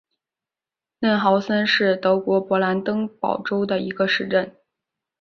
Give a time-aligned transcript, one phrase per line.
[1.01, 4.57] 嫩豪森是德国勃兰登堡州的一个市镇。